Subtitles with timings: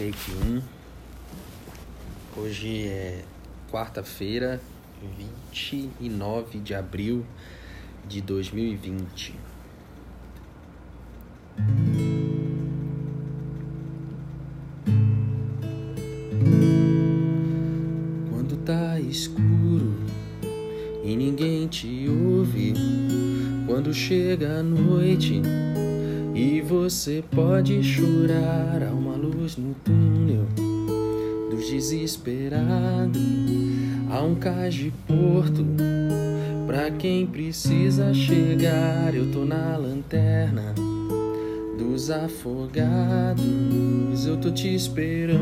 [0.00, 0.62] Take 1.
[2.34, 3.22] Hoje é
[3.70, 4.58] quarta-feira,
[5.52, 7.22] 29 de abril
[8.08, 9.34] de 2020.
[18.30, 19.96] Quando tá escuro
[21.04, 22.72] e ninguém te ouve,
[23.66, 25.42] quando chega a noite
[26.34, 29.99] e você pode chorar, há uma luz no túnel
[31.70, 33.22] dos desesperados,
[34.10, 35.64] há um cais de porto
[36.66, 39.14] pra quem precisa chegar.
[39.14, 40.74] Eu tô na lanterna
[41.78, 43.44] dos afogados,
[44.26, 45.38] eu tô te esperando,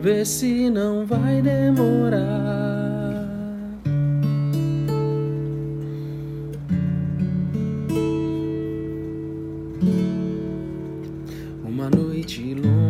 [0.00, 2.30] vê se não vai demorar.
[11.64, 12.89] Uma noite longa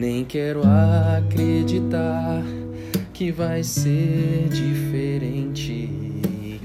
[0.00, 0.62] Nem quero
[1.18, 2.42] acreditar
[3.12, 5.90] que vai ser diferente,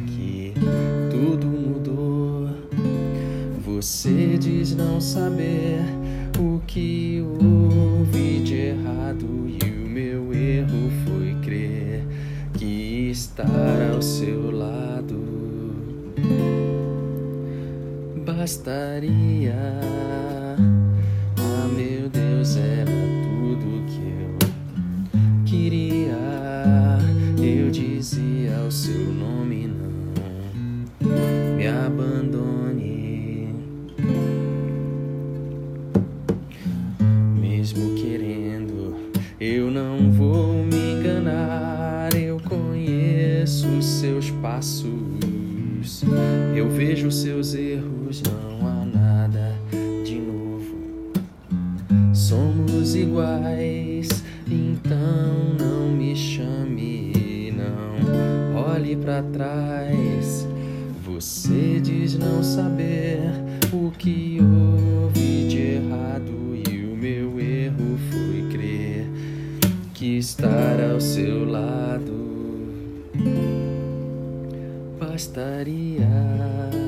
[0.08, 0.54] que
[1.12, 2.48] tudo mudou.
[3.66, 5.82] Você diz não saber
[6.40, 12.06] o que houve de errado e o meu erro foi crer
[12.54, 15.20] que estar ao seu lado
[18.26, 19.56] bastaria.
[47.46, 48.24] Seus erros.
[48.24, 49.56] Não há nada
[50.04, 51.12] de novo.
[52.14, 60.48] Somos iguais, então não me chame, não olhe para trás.
[61.06, 63.20] Você diz não saber
[63.72, 69.08] o que houve de errado e o meu erro foi crer
[69.94, 72.26] que estar ao seu lado
[75.00, 76.85] bastaria.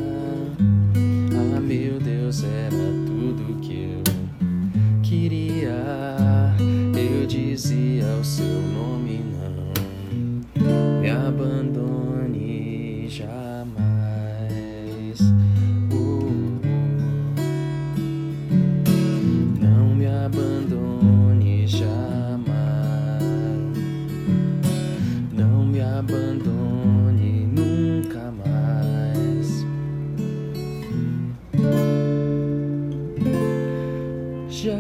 [34.60, 34.74] 这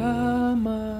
[0.55, 0.96] 么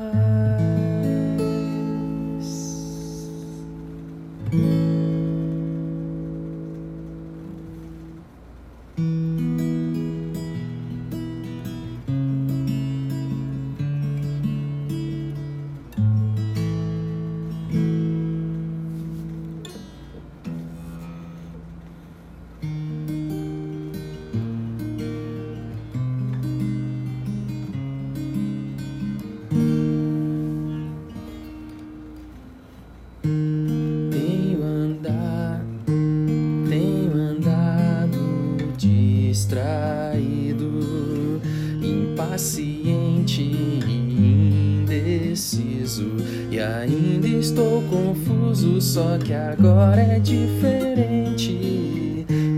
[48.98, 51.56] só que agora é diferente.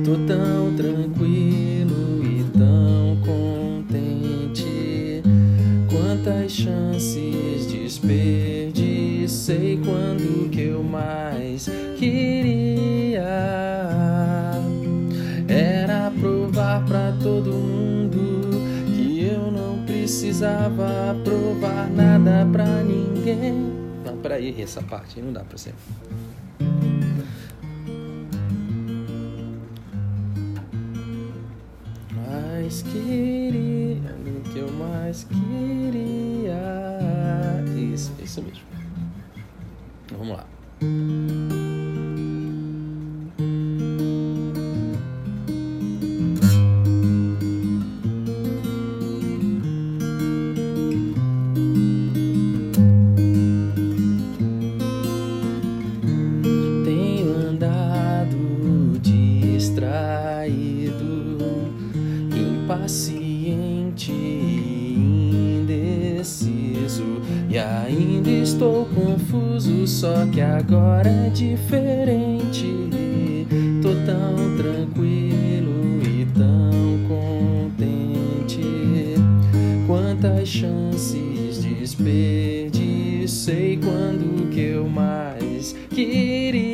[0.06, 5.22] Tô tão tranquilo e tão contente.
[5.92, 8.72] Quantas chances desperdicei
[9.84, 13.20] quando que eu mais queria
[15.46, 18.50] era provar pra todo mundo
[18.96, 23.74] que eu não precisava provar nada pra ninguém.
[24.06, 25.74] Não, peraí, essa parte não dá pra ser.
[32.80, 33.98] Mais queria,
[34.38, 36.19] o que eu mais queria.
[67.50, 72.68] E ainda estou confuso, só que agora é diferente.
[73.82, 76.70] Tô tão tranquilo e tão
[77.08, 78.62] contente.
[79.88, 86.69] Quantas chances desperdicei quando que eu mais queria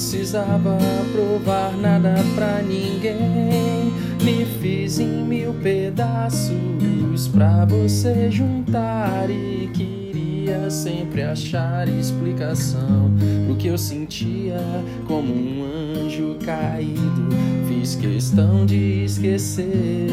[0.00, 0.78] precisava
[1.12, 3.92] provar nada pra ninguém.
[4.22, 13.12] Me fiz em mil pedaços pra você juntar e queria sempre achar explicação
[13.44, 14.56] pro que eu sentia
[15.06, 17.28] como um anjo caído.
[17.68, 20.08] Fiz questão de esquecer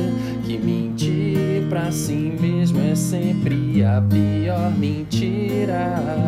[0.46, 6.28] que mentir pra si mesmo é sempre a pior mentira.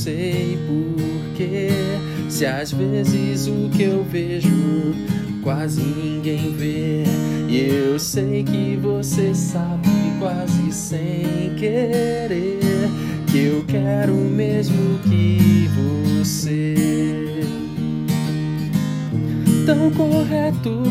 [0.00, 1.68] Sei porquê.
[2.30, 4.94] Se às vezes o que eu vejo
[5.42, 7.04] quase ninguém vê.
[7.48, 9.88] E eu sei que você sabe
[10.18, 12.60] quase sem querer
[13.26, 16.74] que eu quero mesmo que você
[19.66, 20.82] tão correto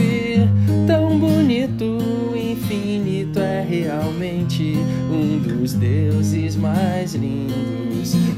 [0.00, 1.98] e tão bonito,
[2.34, 4.74] infinito é realmente
[5.10, 7.85] um dos deuses mais lindos.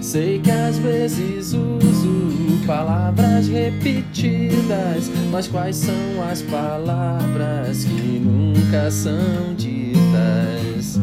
[0.09, 9.55] Sei que às vezes uso palavras repetidas, mas quais são as palavras que nunca são
[9.55, 10.99] ditas?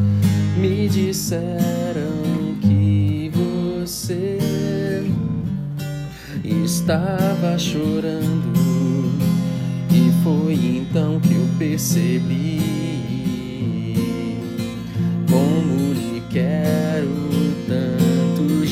[0.58, 4.40] Me disseram que você
[6.44, 8.54] estava chorando
[9.92, 12.95] e foi então que eu percebi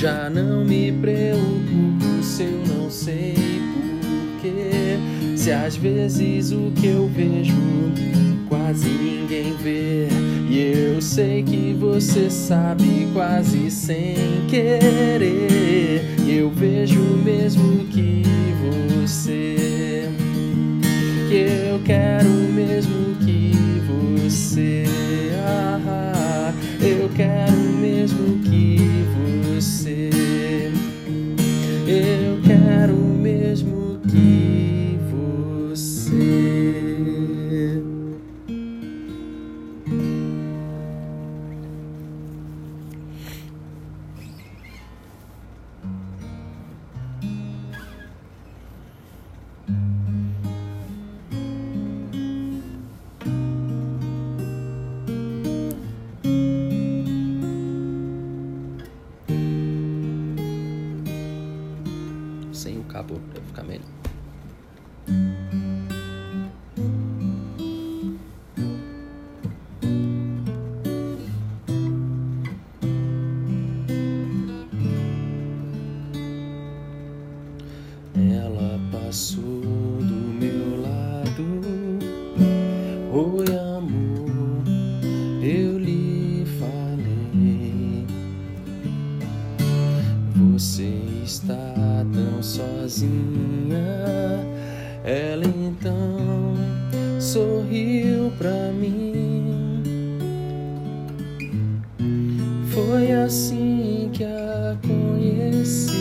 [0.04, 3.36] Já não me preocupo se eu não sei
[3.74, 4.98] porquê.
[5.38, 7.56] Se às vezes o que eu vejo
[8.50, 10.10] quase ninguém vê.
[10.50, 16.02] E eu sei que você sabe quase sem querer.
[16.28, 18.24] Eu vejo mesmo que
[19.00, 20.10] você.
[21.30, 23.54] Que eu quero mesmo que
[23.88, 24.84] você.
[25.46, 28.43] Ah, eu quero mesmo que
[34.14, 36.54] que você.
[62.54, 64.03] Sem o cabo pra ficar melhor.
[103.04, 105.92] Foi assim que a conheci.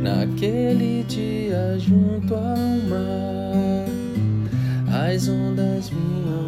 [0.00, 2.56] Naquele dia junto ao
[2.88, 3.84] mar,
[5.10, 6.47] as ondas vinham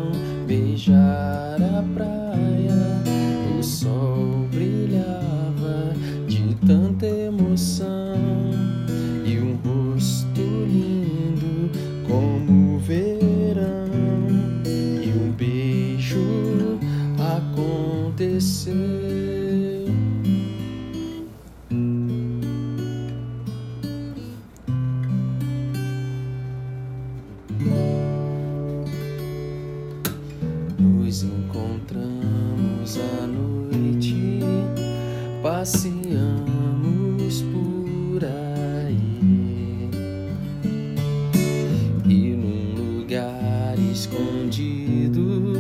[44.01, 45.53] escondido,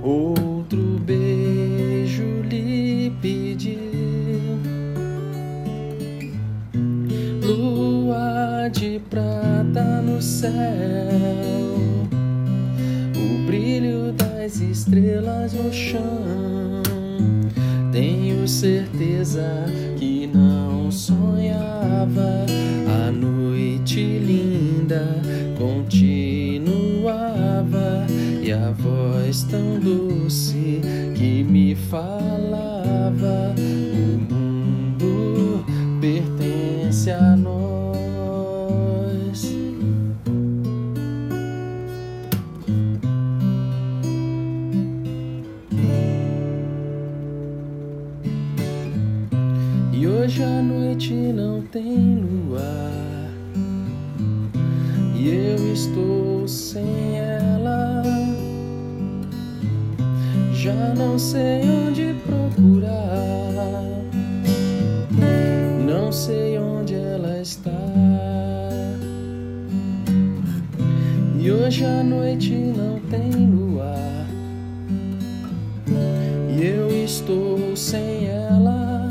[0.00, 3.76] outro beijo lhe pedi.
[7.42, 10.52] Lua de prata no céu
[13.16, 16.80] o brilho das estrelas no chão.
[17.90, 19.66] Tenho certeza
[19.98, 22.46] que não sonhava.
[23.06, 25.20] A noite linda
[29.30, 30.80] voz tão doce
[31.16, 33.54] que me falava:
[33.94, 35.64] O mundo
[36.00, 37.60] pertence a nós.
[49.92, 53.30] E hoje a noite não tem luar.
[55.14, 56.19] E eu estou
[60.70, 62.92] Já não sei onde procurar.
[65.84, 67.72] Não sei onde ela está.
[71.40, 74.28] E hoje a noite não tem luar.
[76.56, 79.08] E eu estou sem ela.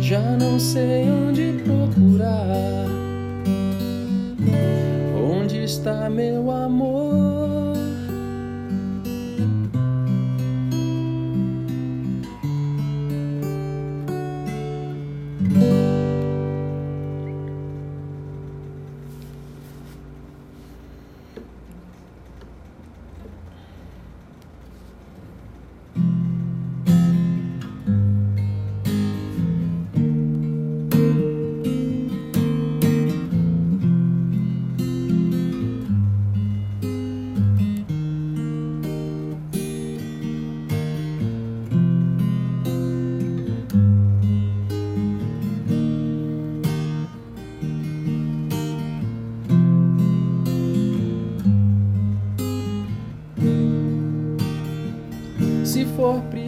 [0.00, 2.86] Já não sei onde procurar.
[5.20, 6.67] Onde está meu amor?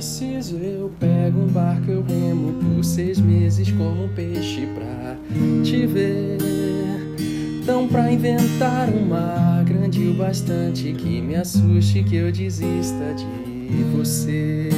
[0.01, 5.15] Preciso, eu pego um barco, eu remo por seis meses como um peixe pra
[5.63, 6.39] te ver.
[7.63, 13.83] Então, pra inventar um mar grande o bastante que me assuste, que eu desista de
[13.95, 14.71] você.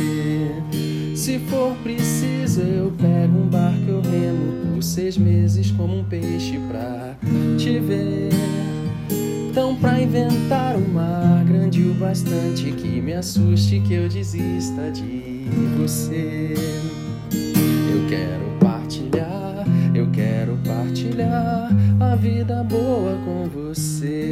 [1.15, 6.59] Se for preciso, eu pego um barco, eu remo por seis meses como um peixe
[6.69, 7.15] pra
[7.57, 8.62] te ver.
[9.53, 15.45] Então, pra inventar um mar grande o bastante que me assuste, que eu desista de
[15.77, 16.55] você.
[17.93, 21.69] Eu quero partilhar, eu quero partilhar
[22.01, 24.32] a vida boa com você.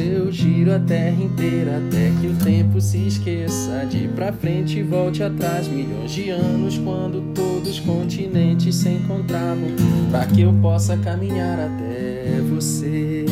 [0.00, 3.86] Preciso, eu giro a terra inteira até que o tempo se esqueça.
[3.88, 9.68] De pra frente e volte atrás, milhões de anos, quando todos os continentes se encontravam.
[10.10, 13.24] Pra que eu possa caminhar até você.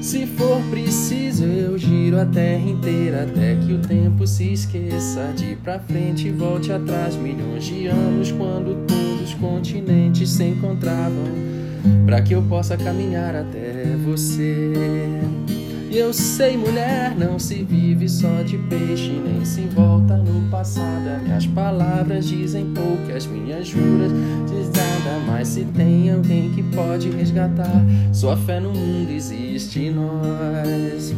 [0.00, 5.32] Se for preciso, eu giro a terra inteira até que o tempo se esqueça.
[5.36, 11.49] De pra frente e volte atrás, milhões de anos, quando todos os continentes se encontravam
[12.04, 14.72] para que eu possa caminhar até você.
[15.90, 21.08] E eu sei, mulher, não se vive só de peixe, nem se volta no passado.
[21.08, 24.12] É que as palavras dizem pouco, as minhas juras
[24.48, 25.18] diz nada.
[25.26, 31.12] Mas se tem alguém que pode resgatar, sua fé no mundo existe em nós.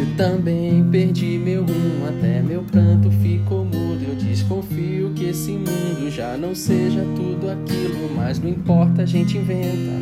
[0.00, 3.61] Eu também perdi meu rumo, até meu pranto ficou
[4.52, 9.92] desconfio que esse mundo já não seja tudo aquilo, mas não importa, a gente inventa.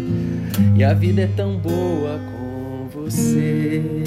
[0.77, 4.03] E a vida é tão boa com você.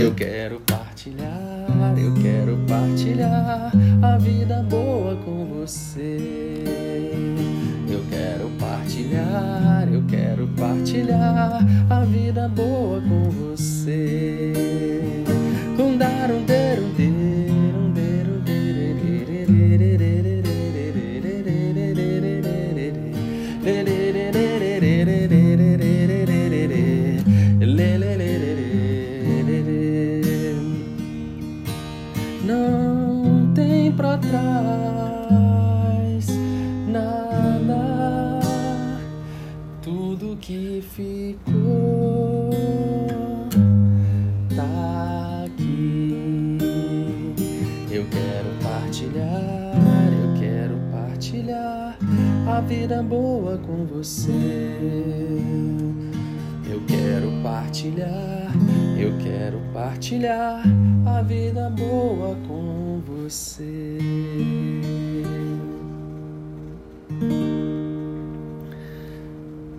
[0.00, 6.64] Eu quero partilhar, eu quero partilhar a vida boa com você.
[7.88, 14.52] Eu quero partilhar, eu quero partilhar a vida boa com você.
[15.78, 17.13] Um dar um ter um ter
[40.44, 42.50] que ficou
[44.54, 46.58] tá aqui.
[47.90, 49.74] Eu quero partilhar,
[50.22, 51.96] eu quero partilhar
[52.46, 54.20] a vida boa com você.
[56.70, 58.52] Eu quero partilhar,
[58.98, 60.62] eu quero partilhar
[61.06, 63.96] a vida boa com você.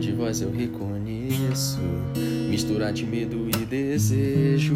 [0.00, 1.78] De voz eu reconheço.
[2.48, 4.74] Mistura de medo e desejo.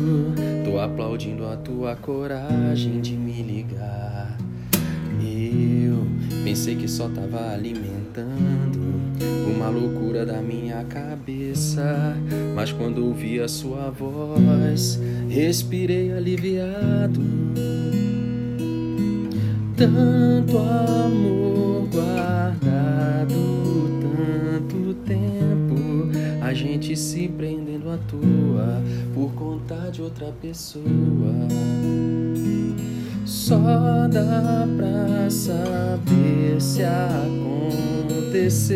[0.65, 4.37] Tô aplaudindo a tua coragem de me ligar.
[5.21, 6.07] Eu
[6.45, 8.79] pensei que só tava alimentando
[9.57, 12.15] uma loucura da minha cabeça.
[12.55, 17.23] Mas quando ouvi a sua voz, respirei aliviado.
[19.77, 22.44] Tanto amor guardado,
[26.75, 28.83] a gente se prendendo à toa
[29.15, 30.83] por conta de outra pessoa.
[33.25, 36.83] Só dá pra saber se
[38.03, 38.67] acontecer.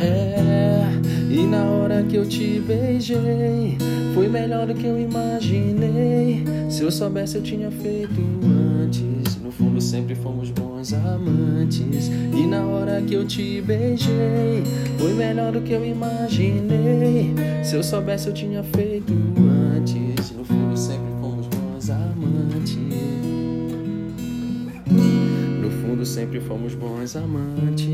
[0.00, 0.82] É,
[1.30, 3.76] e na hora que eu te beijei,
[4.14, 6.42] foi melhor do que eu imaginei.
[6.70, 8.18] Se eu soubesse, eu tinha feito
[8.82, 9.19] antes.
[9.50, 12.06] No fundo, sempre fomos bons amantes.
[12.06, 14.62] E na hora que eu te beijei,
[14.96, 17.34] foi melhor do que eu imaginei.
[17.64, 19.12] Se eu soubesse, eu tinha feito
[19.76, 20.30] antes.
[20.30, 22.78] No fundo, sempre fomos bons amantes.
[25.60, 27.88] No fundo, sempre fomos bons amantes.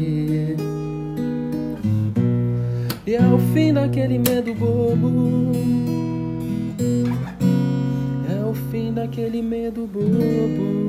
[3.07, 5.53] E é o fim daquele medo bobo.
[8.29, 10.86] É o fim daquele medo bobo.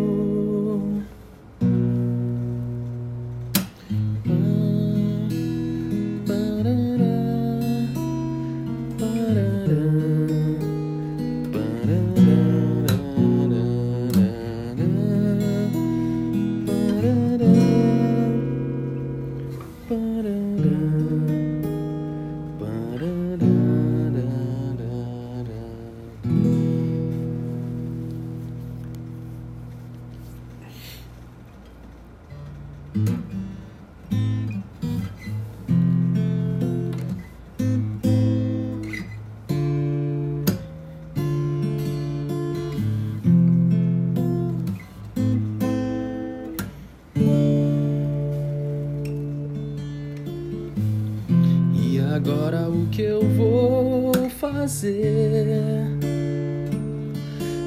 [54.67, 55.87] Fazer?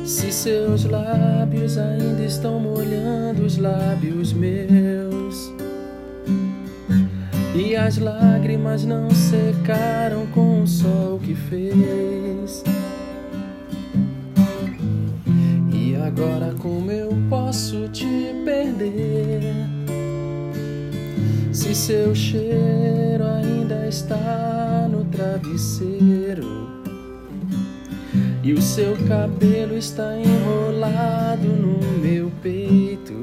[0.04, 5.50] Se seus lábios ainda estão molhando os lábios meus
[7.54, 12.62] e as lágrimas não secaram com o sol que fez.
[15.72, 18.06] E agora como eu posso te
[18.44, 19.54] perder?
[21.50, 26.69] Se seu cheiro ainda está no travesseiro
[28.42, 33.14] e o seu cabelo está enrolado no meu peito.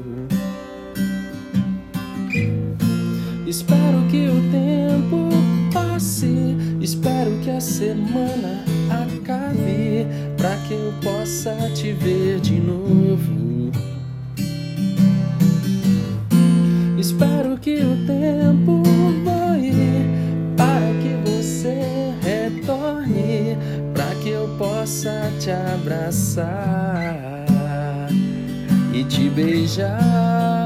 [3.46, 5.28] Espero que o tempo
[5.72, 13.72] passe, espero que a semana acabe, para que eu possa te ver de novo.
[16.98, 18.67] Espero que o tempo
[25.48, 26.46] te abraçar
[28.92, 30.57] e te beijar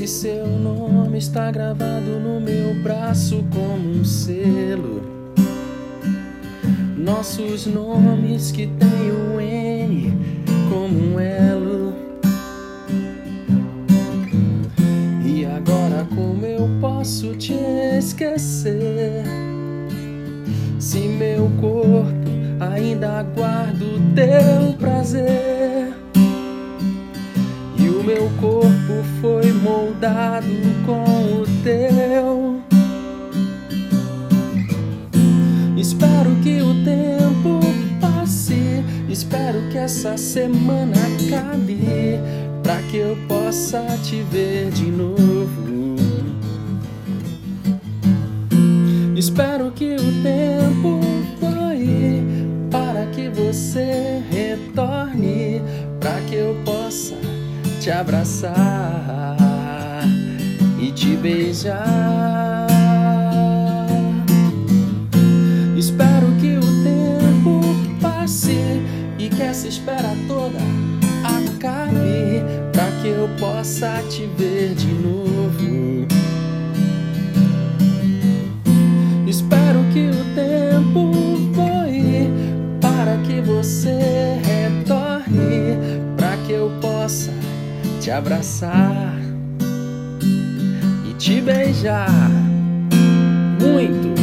[0.00, 5.02] Se seu nome está gravado no meu braço como um selo,
[6.96, 10.14] nossos nomes que tem o N
[10.70, 11.92] como um elo.
[15.22, 17.52] E agora, como eu posso te
[17.98, 19.22] esquecer?
[20.78, 25.89] Se meu corpo ainda aguarda o teu prazer
[28.10, 30.48] meu corpo foi moldado
[30.84, 32.60] com o teu.
[35.76, 37.60] Espero que o tempo
[38.00, 42.18] passe, espero que essa semana acabe,
[42.64, 45.94] para que eu possa te ver de novo.
[49.16, 51.00] Espero que o tempo
[51.40, 52.24] voe
[52.70, 55.62] para que você retorne,
[56.00, 56.79] para que eu possa
[57.90, 59.36] te abraçar
[60.78, 62.68] e te beijar.
[65.76, 67.60] Espero que o tempo
[68.00, 68.80] passe
[69.18, 70.60] e que essa espera toda
[71.24, 76.06] acabe para que eu possa te ver de novo.
[79.26, 81.10] Espero que o tempo
[81.52, 82.30] voe
[82.80, 85.76] para que você retorne
[86.16, 87.39] para que eu possa
[88.10, 89.20] te abraçar
[91.08, 92.10] e te beijar
[93.60, 94.19] muito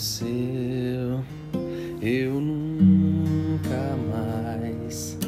[0.00, 1.22] seu,
[2.00, 5.18] eu nunca mais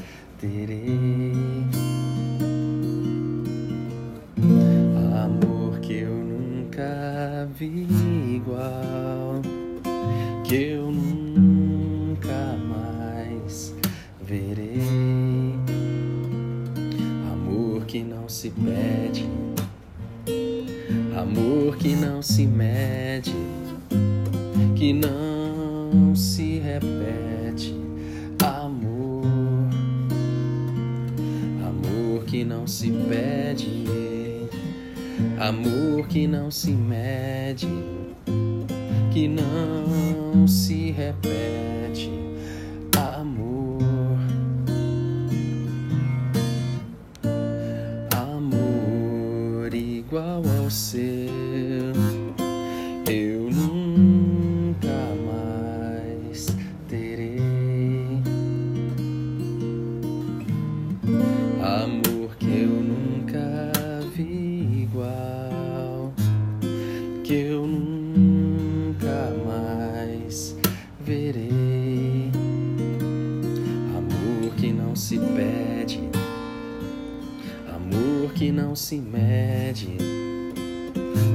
[0.40, 1.37] terei.
[5.22, 7.87] Amor que eu nunca vi
[8.37, 9.42] igual,
[10.42, 13.74] que eu nunca mais
[14.22, 14.80] verei.
[17.30, 19.28] Amor que não se pede,
[21.14, 23.35] amor que não se mede,
[24.82, 27.72] que não se repete.
[28.44, 29.22] Amor,
[31.64, 33.84] amor que não se pede,
[35.38, 37.68] Amor que não se mede,
[39.12, 41.71] que não se repete.
[67.52, 70.56] Eu nunca mais
[71.00, 72.30] verei.
[73.94, 76.00] Amor que não se pede,
[77.68, 79.98] amor que não se mede,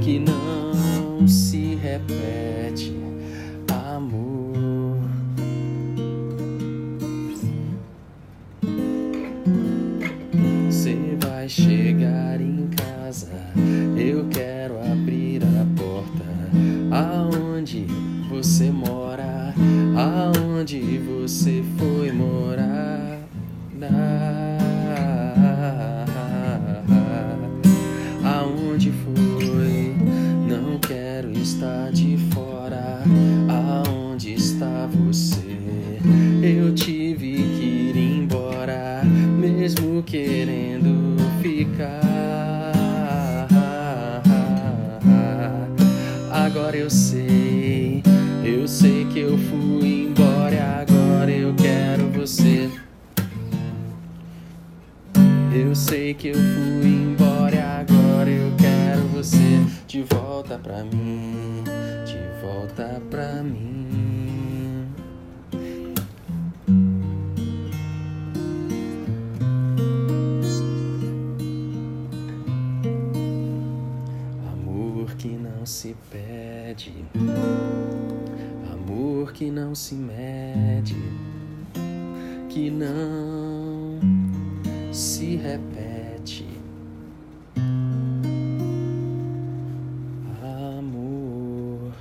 [0.04, 3.17] que não se repete.
[21.28, 23.20] Você foi morar?
[28.24, 29.94] Aonde foi?
[30.48, 33.04] Não quero estar de fora.
[33.50, 35.60] Aonde está você?
[36.42, 39.04] Eu tive que ir embora,
[39.38, 42.72] mesmo querendo ficar.
[46.32, 48.02] Agora eu sei,
[48.46, 49.97] eu sei que eu fui
[55.78, 57.56] sei que eu fui embora.
[57.56, 61.64] e Agora eu quero você de volta pra mim,
[62.06, 64.88] de volta pra mim.
[74.52, 76.94] Amor que não se pede,
[78.74, 80.98] amor que não se mede,
[82.50, 83.47] que não
[84.98, 86.44] se repete.
[90.42, 91.94] Amor.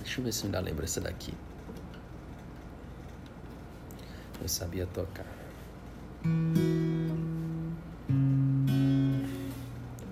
[0.00, 1.32] Deixa eu ver se eu ainda lembro essa daqui.
[4.42, 5.26] Eu sabia tocar.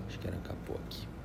[0.07, 1.16] Acho que era capô aqui.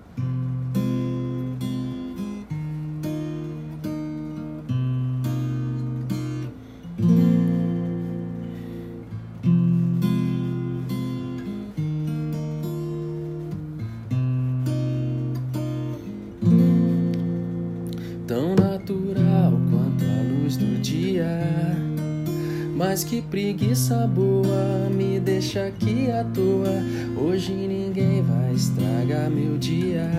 [23.12, 26.82] Que preguiça boa me deixa aqui à toa.
[27.14, 30.10] Hoje ninguém vai estragar meu dia.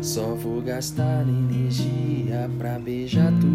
[0.00, 3.53] Só vou gastar energia pra beijar tua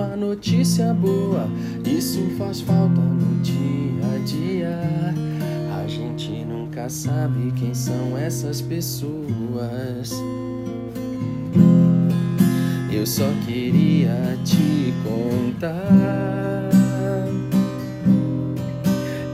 [0.00, 1.46] uma notícia boa,
[1.84, 5.14] isso faz falta no dia a dia.
[5.84, 10.10] A gente nunca sabe quem são essas pessoas.
[12.90, 16.70] Eu só queria te contar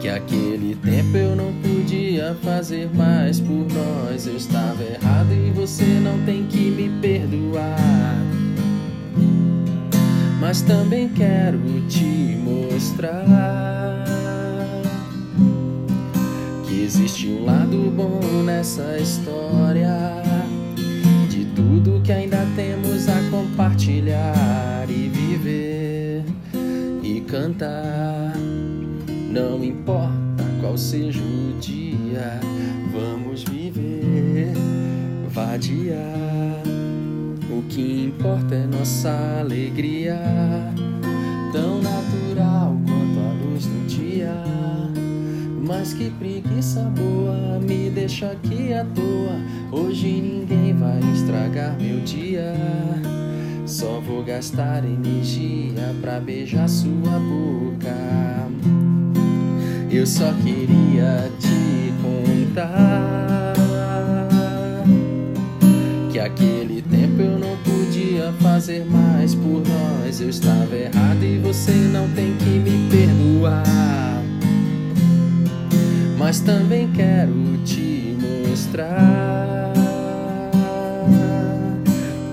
[0.01, 4.27] que aquele tempo eu não podia fazer mais por nós.
[4.27, 8.26] Eu estava errado e você não tem que me perdoar.
[10.47, 13.25] Mas também quero te mostrar
[16.65, 20.23] que existe um lado bom nessa história.
[21.29, 26.23] De tudo que ainda temos a compartilhar e viver
[27.03, 28.33] e cantar.
[29.29, 32.39] Não importa qual seja o dia,
[32.93, 34.53] vamos viver,
[35.29, 36.66] vadiar.
[37.77, 40.19] Que importa é nossa alegria,
[41.53, 44.33] tão natural quanto a luz do dia.
[45.61, 49.39] Mas que preguiça boa me deixa aqui à toa.
[49.71, 52.55] Hoje ninguém vai estragar meu dia.
[53.67, 57.95] Só vou gastar energia pra beijar sua boca.
[59.91, 63.26] Eu só queria te contar
[68.35, 70.21] fazer mais por nós.
[70.21, 74.23] Eu estava errado e você não tem que me perdoar.
[76.19, 77.33] Mas também quero
[77.65, 78.17] te
[78.49, 79.73] mostrar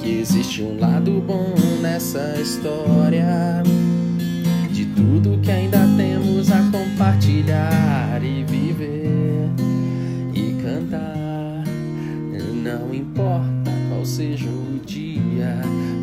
[0.02, 3.62] que existe um lado bom nessa história.
[4.72, 9.50] De tudo que ainda temos a compartilhar e viver
[10.34, 11.64] e cantar.
[12.64, 13.53] Não importa
[14.04, 15.62] qual seja o dia,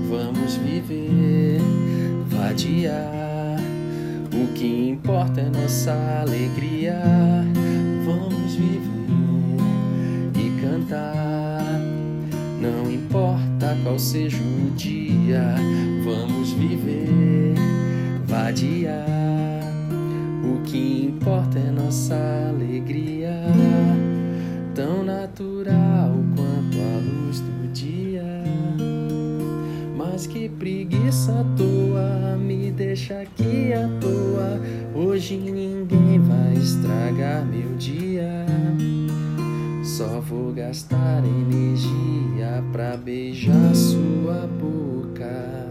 [0.08, 1.60] vamos viver,
[2.28, 3.60] vadiar.
[4.32, 6.98] O que importa é nossa alegria.
[8.06, 9.60] Vamos viver
[10.34, 11.78] e cantar.
[12.58, 15.54] Não importa qual seja o dia,
[16.02, 17.54] vamos viver,
[18.26, 19.04] vadiar.
[20.42, 22.16] O que importa é nossa
[22.48, 23.34] alegria,
[24.74, 25.79] tão natural
[30.20, 34.60] Mas que preguiça à toa, me deixa aqui à toa.
[34.94, 38.44] Hoje ninguém vai estragar meu dia.
[39.82, 45.70] Só vou gastar energia pra beijar sua boca.